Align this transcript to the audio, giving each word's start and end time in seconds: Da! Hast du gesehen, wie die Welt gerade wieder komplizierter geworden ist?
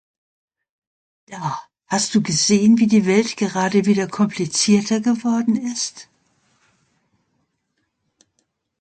Da! 1.27 1.61
Hast 1.85 2.15
du 2.15 2.23
gesehen, 2.23 2.79
wie 2.79 2.87
die 2.87 3.05
Welt 3.05 3.37
gerade 3.37 3.85
wieder 3.85 4.07
komplizierter 4.07 4.99
geworden 4.99 5.55
ist? 5.71 6.09